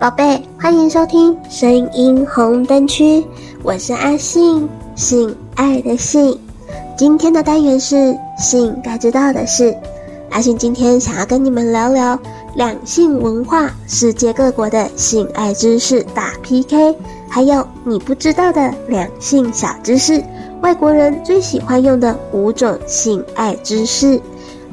[0.00, 3.22] 宝贝，欢迎收听声音红灯区，
[3.62, 4.66] 我是阿信，
[4.96, 6.40] 性爱的性。
[6.96, 9.76] 今天的单元是性该知道的事。
[10.30, 12.18] 阿信今天想要跟你们聊聊
[12.54, 16.96] 两性文化，世界各国的性爱知识大 PK，
[17.28, 20.24] 还有你不知道的两性小知识，
[20.62, 24.18] 外国人最喜欢用的五种性爱知识。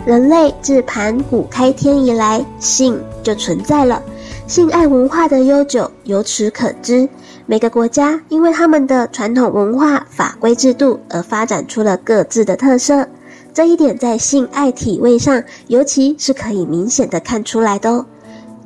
[0.05, 4.01] 人类自盘古开天以来，性就存在了。
[4.47, 7.07] 性爱文化的悠久由此可知。
[7.45, 13.05] 每个国家因为他们的传统文化、法规制度而发展出了各自的特色。
[13.53, 18.05] 这一点在性爱体位上，尤其是可以明显的看出来的哦。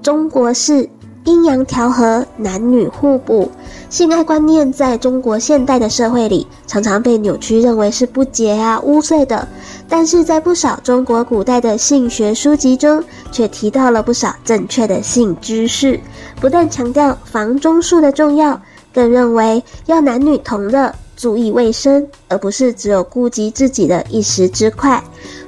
[0.03, 0.87] 中国式
[1.23, 3.49] 阴阳调和，男女互补。
[3.89, 9.47] 性爱观念在中国现代的社会里，常常被扭曲，认为是不洁啊、污秽的。
[9.87, 15.99] 但是在不少中国古代的性学书籍中，却提到了不少正确的性知识，
[16.39, 18.59] 不但强调房中术的重要，
[18.93, 24.99] 更认为要男女同乐，注意卫生，而不是只有顾及自己的一时之快。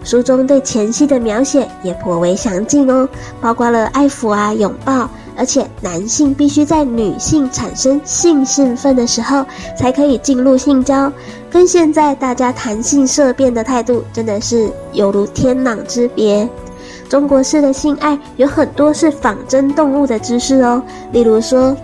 [0.04, 3.10] 书中对前戏的描写也颇为详尽哦，
[3.42, 5.10] 包括了爱抚啊、拥抱。
[5.36, 9.44] 而且男性必须在女性产生性兴奋的时候，
[9.76, 11.12] 才可以进入性交，
[11.50, 16.48] 跟现在大家谈性色变的态度真的是犹如天壤之别。
[17.10, 20.80] 中国式的性爱有很多是仿真动物的姿势哦，
[21.12, 21.76] 例如说，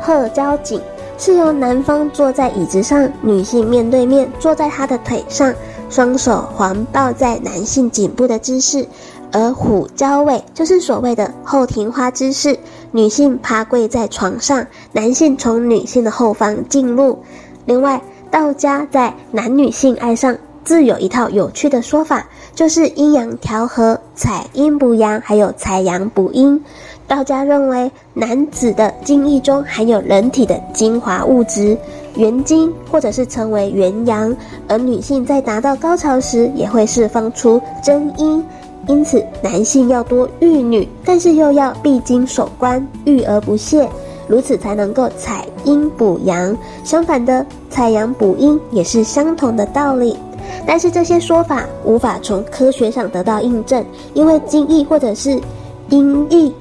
[0.00, 0.80] 鹤交颈
[1.18, 5.52] 是由男方坐在椅子上，女性面对面坐在他的腿上，
[5.90, 8.86] 双手环抱在男性颈部的姿势。
[9.32, 12.56] 而虎交尾就是所谓的后庭花姿势，
[12.92, 17.18] 女性趴跪在床上，男性从女性的后方进入。
[17.66, 26.64] 另外，道家在男女性爱上自有一套有趣的说法，就是阴阳调和、采阴补阳，还有采阳补阴。
[27.08, 31.76] 道家认为，男子的精液中含有人体的精华物质
[32.16, 34.36] 元精，或者是称为元阳，
[34.68, 38.44] 而女性在达到高潮时也会释放出真阴。
[38.86, 43.88] 因此，男性要多育女，但是又要闭经守关，育而不泄，
[44.26, 46.56] 如此才能够采阴补阳。
[46.84, 50.14] 相反的，采阳补阴也是相同的道理。
[50.66, 53.82] 但是这些说法无法从科学上得到印证，
[54.12, 55.40] 因为精液或者是
[55.88, 56.52] 阴液。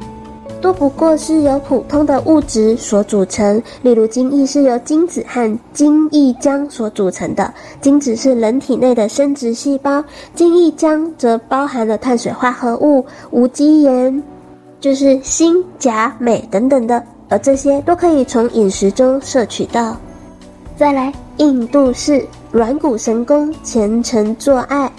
[0.62, 7.54] 都不过是由普通的物质所组成，例如精液是由精子和精液浆所组成的。
[7.80, 10.04] 精子是人体内的生殖细胞，
[10.34, 14.24] 精液浆则包含了碳水化合物、无机盐，
[14.80, 19.96] 就是锌、钾、镁等等的，而这些都可以从饮食中摄取到。
[20.76, 24.92] 再来，印度式软骨神功，虔诚做爱。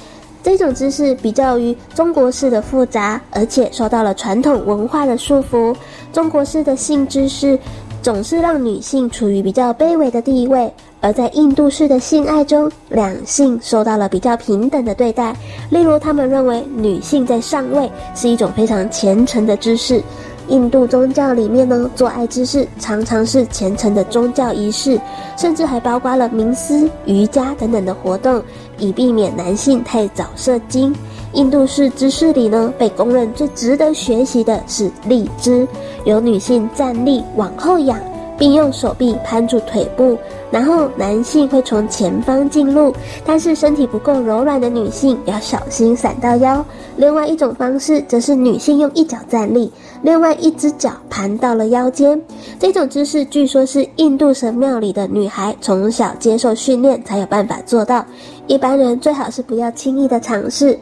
[0.43, 5.75] 这种姿势比较于中国式的复杂，而且受到了传统文化的束缚。
[6.12, 7.59] 中国式的性知识
[8.00, 15.34] 总是让女性处于比较卑微的地位，而在印度式的性爱中，两性受到了比较平等的对待。
[15.71, 20.03] 例如，他们认为女性在上位是一种非常虔诚的姿势。
[20.49, 24.99] 印度宗教里面呢，做爱姿势常常是虔诚的宗教仪式，
[25.37, 28.43] 甚至还包括了冥思、瑜伽等等的活动，
[28.78, 30.94] 以避免男性太早射精。
[31.34, 35.66] 印度式姿势里呢，被公认最值得学习的是立姿，
[36.04, 37.98] 由女性站立往后仰。
[38.38, 40.16] 并用手臂攀住腿部，
[40.48, 42.94] 然后男性会从前方进入，
[43.26, 46.64] 但是身体不够柔软的女性要小心闪到腰。
[46.96, 49.68] 另外一种方式则是女性用一脚站立，
[50.02, 52.20] 另外一只脚盘到了腰间。
[52.60, 58.06] 这种姿势据说是印度神庙里的女孩从小接受训练才有办法做到，
[58.48, 60.76] 一般人最好是不要轻易的尝试。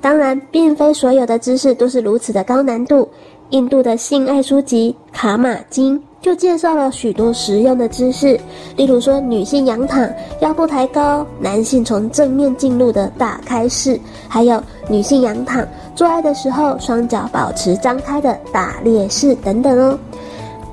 [0.00, 3.08] 当然，并非所有的姿势都是如此的高难度。
[3.50, 5.98] 印度的性爱书籍《卡马经》。
[6.22, 8.38] 就介绍了许多实用的姿势，
[8.76, 10.08] 例如说女性仰躺，
[10.40, 13.98] 腰部抬高；男性从正面进入的打开式，
[14.28, 19.98] 还有女性仰躺做爱的时候双脚保持张开的打猎式等等哦。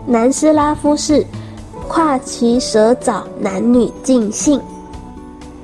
[0.05, 1.25] 南斯拉夫式
[1.87, 4.61] 跨骑蛇爪男女尽兴。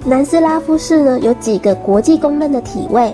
[0.07, 3.12] 南斯拉夫式呢，有几个国际公认的体位。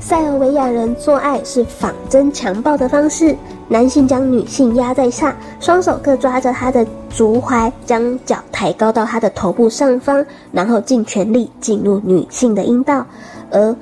[0.00, 3.36] 塞尔维亚人做爱是仿真强暴的方式。
[3.68, 13.06] 男性将女性压在下，双手各抓着她的足踝，将脚抬高到她的头部上方，然后尽全力进入女性的阴道。
[13.52, 13.74] 而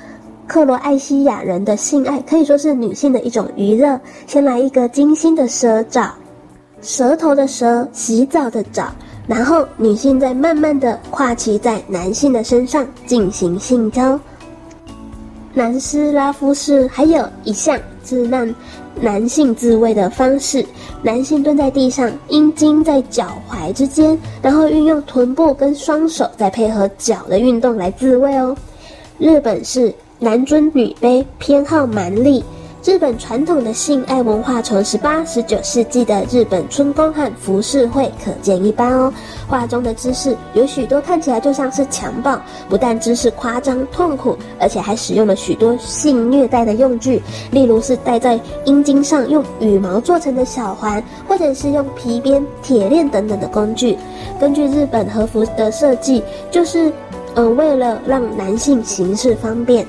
[0.47, 3.99] 克罗埃西亚人的性爱可以说是女性的一种娱乐。
[4.27, 6.11] 先来一个精心的蛇澡，
[6.83, 8.93] 舌头的舌，洗澡的澡，
[9.27, 14.19] 然后女性再慢慢的跨骑在男性的身上进行性交。
[15.55, 18.53] 南斯拉夫式还有一项是让
[19.01, 20.65] 男性自慰的方式，
[21.03, 28.57] 男性蹲在地上，阴茎在脚踝之间，然后运用臀部跟双手再配合脚的运动来自慰哦。
[29.19, 32.43] 日本是男尊女卑，偏好蛮力。
[32.85, 39.13] 日本传统的性爱文化，从十八、十九世纪的日本春宫和浮世绘可见一斑哦。
[39.47, 42.37] 画中的姿势有许多看起来就像是强暴，
[42.69, 53.97] 不但姿势夸张痛苦，而且还使用了许多性虐待的用具，例如是戴在阴茎上用羽毛做成的小环，或者是用皮鞭、铁链等等的工具。
[54.41, 56.21] 根据日本和服的设计，
[56.51, 56.93] 就是
[57.37, 59.87] 嗯、为了让男性行事方便。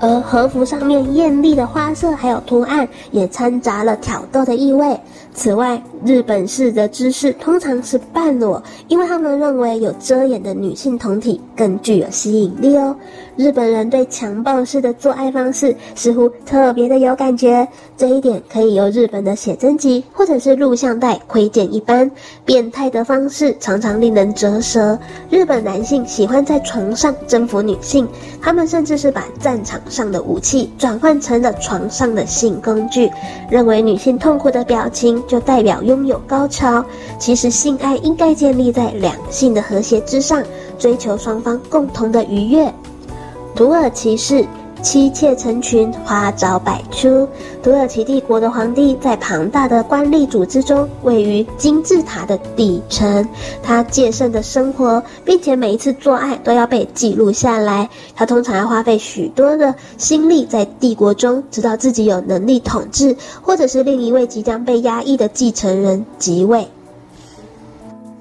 [0.00, 4.98] 而和服上面艳丽的花色还有图案，也掺杂了挑逗的意味。
[5.32, 12.94] 此外，日本式的姿势通常是半裸，因为他们认为有遮掩的女性同体更具有吸引力哦。
[13.36, 17.66] 日本人对强暴式的做爱方式似乎特别的有感觉，
[17.96, 22.08] 这一点可以由日本的写真集或者是录像带窥见一斑。
[22.44, 24.96] 变态的方式常常令人啧舌。
[25.30, 28.06] 日本男性喜欢在床上征服女性，
[28.40, 33.10] 他们甚至是把战场上的武器转换成了床上的性工具，
[33.50, 36.84] 认为女性痛苦的表情就代表拥有高潮。
[37.18, 40.40] 其实性爱应该建立在两性的和谐之上，
[40.78, 42.72] 追求双方共同的愉悦。
[43.54, 44.44] 土耳其是
[44.82, 47.26] 妻妾成群，花招百出。
[47.62, 53.26] 土耳其帝国的皇帝在庞大的官吏组织中，位于金字塔的底层。
[53.62, 57.88] 他戒慎的生活，并且每一次做爱都要被记录下来。
[58.14, 66.68] 他通常要花费许多的心力在帝国中，直到自己有能力统治，或者是另一位即将被压抑的继承人即位。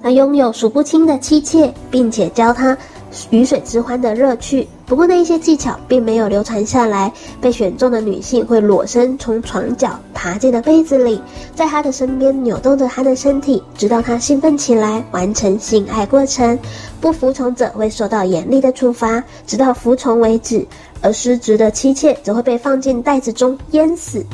[0.03, 2.77] 他拥有数不清的妻妾，并且教他。
[3.29, 7.13] 鱼水之欢的乐趣，不过那一些技巧并没有流传下来。
[7.39, 11.21] 被选中的女性会裸身从床角爬进了被子里，
[11.55, 16.57] 在他的身边扭动着他的身体，直到他兴奋起来，完成性爱过程。
[16.99, 20.65] 不服从者会受到严厉的处罚，直到服从为止。
[21.01, 24.25] 而失职的妻妾则会被放进袋子中淹死。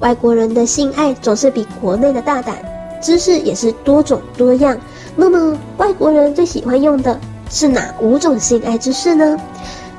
[0.00, 2.56] 外国人的性爱总是比国内的大胆，
[3.00, 4.78] 姿势也是多种多样。
[5.14, 7.18] 那么外国人最喜欢用的？
[7.48, 9.38] 是哪五种性爱姿势呢？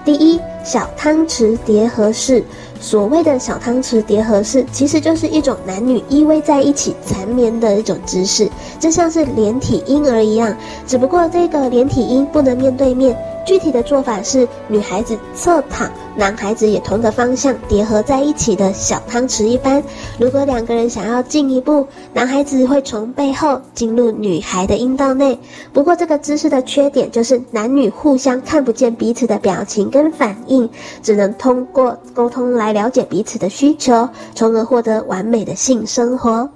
[0.04, 2.44] 第一，小汤匙叠合式。
[2.80, 8.48] 所谓的小汤匙叠合式，其实就是一种男女依偎在一起缠绵的一种姿势，
[8.80, 10.56] 就像是连体婴儿一样。
[10.86, 13.18] 只不过这个连体婴不能面对面。
[13.48, 19.82] 具体的做法是，女孩子侧躺，男孩子也同个方向叠合在一起的小汤匙一般。
[20.20, 25.40] 如果两个人想要进一步，男孩子会从背后进入女孩的阴道内。
[25.72, 30.70] 不过这个姿势的缺点就是男女互相看不见彼此的表情跟反应，
[31.02, 36.50] 只能通过沟通来了解彼此的需求，从而获得完美的性生活。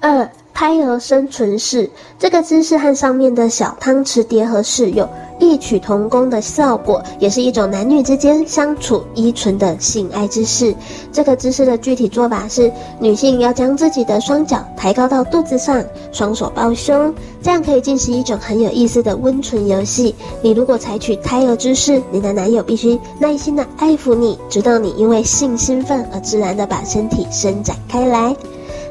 [0.00, 0.26] 二。
[0.60, 5.08] 胎儿生存式，这个姿势和上面的小汤匙叠合式有
[5.38, 10.74] 异曲同工的效果，也是一种男女之间相处依存的性爱姿势。
[11.10, 20.14] 这个姿势的具体做法是，女性要将自己的双脚抬高到肚子上，双手抱胸，这样可以进行一种很有意思的温存游戏。
[20.42, 28.36] 你如果采取胎儿姿势，你的男友必须耐心的爱抚你，直到你因为性兴奋而自然的把身体伸展开来。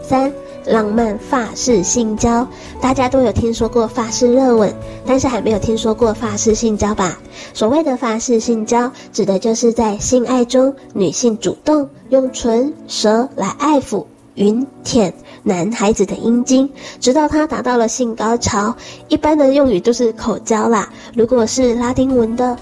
[0.01, 0.33] 三。
[0.69, 2.47] 浪漫法式性交，
[2.79, 4.71] 大家都有听说过法式热吻，
[5.03, 7.19] 但是还没有听说过法式性交吧？
[7.55, 15.11] 所谓的法式性交，指的就是在性爱中，女性主动用唇舌来爱抚、吮舔
[15.41, 18.75] 男孩子的阴茎，直到他达到了性高潮。
[19.07, 20.87] 一般的用语都是口交啦。
[21.15, 22.55] 如果是拉丁文的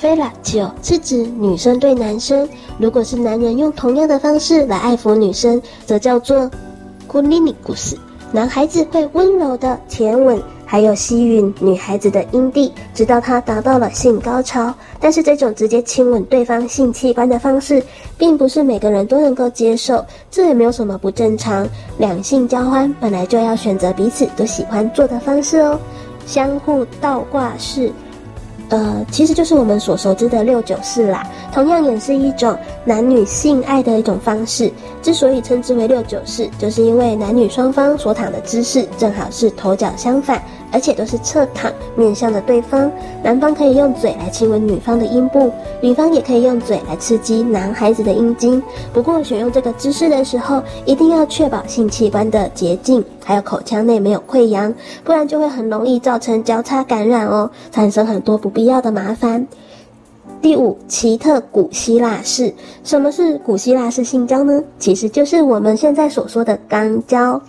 [0.00, 2.46] fellatio，是指女生对男生；
[2.78, 6.50] 如果是男人用同样的方式来爱抚女生，则叫做。
[7.14, 7.96] 古尼尼故事，
[8.32, 14.74] 男孩子会温柔的舔吻，还有吸吮女孩子的阴蒂，直到她达到了性高潮。
[14.98, 17.80] 但是这种直接亲吻对方性器官的方式，
[18.18, 21.64] 并不是每个人都能够接受，这也没有什么不正常。
[21.98, 25.78] 两性交欢本来就要选择彼此都喜欢做的方式哦，
[26.26, 27.92] 相互倒挂式。
[28.74, 34.68] 呃，其实就是我们所熟知的六九式啦，同样也是一种男女性爱的一种方式。
[35.00, 40.42] 之所以称之为六九式，就是因为男女双方所躺的姿势正好是头脚相反。
[40.74, 42.90] 而且都是侧躺，面向着对方。
[43.22, 48.60] 男方可以用嘴来亲吻女方的阴部，女方也可以用嘴来刺激男孩子的阴茎。
[48.92, 59.46] 不过，选用这个姿势的时候，一定要确保性器官的洁净，还有口腔内没有溃疡，不然就会很容易造成交叉感染哦，产生很多不必要的麻烦。
[60.42, 62.52] 第五，奇特古希腊式。
[62.82, 64.60] 什么是古希腊式性交呢？
[64.78, 67.40] 其实就是我们现在所说的肛交。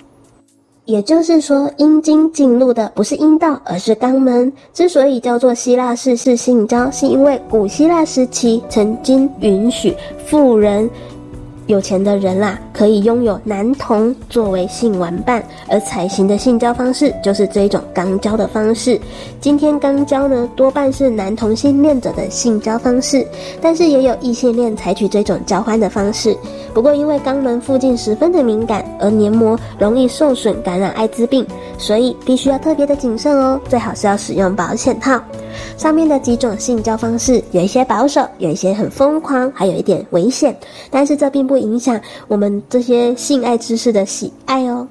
[0.85, 4.53] 也就是说，阴茎进入的不是阴道，而是肛门。
[4.71, 9.95] 之所以叫做希腊式式性交，是因为古希腊时期曾经允许
[10.27, 10.87] 富人。
[11.67, 19.01] 有钱的人啦，可以拥有男童作为性玩伴，而采行的性交方式就是这一种肛交的方式。
[19.41, 23.25] 今天肛交呢，多半是男同性恋者的性交方式，
[23.59, 26.37] 但是也有异性恋采取这种交欢的方式。
[26.71, 31.45] 不过因为肛门附近十分的敏感，而黏膜容易受损，感染艾滋病，
[31.77, 35.21] 所以必须要特别的谨慎哦，最好是要使用保险套。
[35.77, 40.55] 上面的几种性交方式，有一些保守，有一些很疯狂，还有一点危险。
[40.91, 44.87] 但是这并不影响我们这些性爱知识的喜爱哦。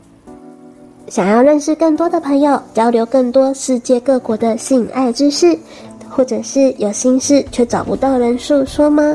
[1.09, 5.57] 想要认识更多的朋友，交流更多世界各国的性爱知识，
[6.09, 9.15] 或者是有心事却找不到人诉说吗？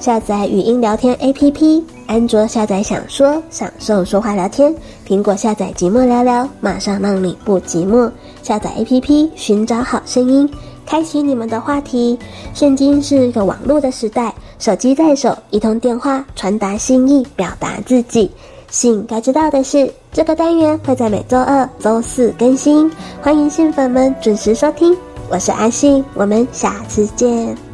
[0.00, 4.72] 下载语音聊天 APP，安卓下载想说，享受说话聊天；
[5.06, 8.10] 苹果下载寂寞聊聊，马上让你不寂寞。
[8.42, 10.48] 下载 APP，寻找好声音。
[10.86, 12.18] 开启你们的话题。
[12.54, 18.30] 现今是一个网络的时代，手机在手，一通电话传达心意，表达自己。
[18.70, 22.90] 信该知道的是，这个单元会在每周二、周四更新，
[23.20, 24.96] 欢迎信粉们准时收听。
[25.28, 27.67] 我是阿信，我们下次见。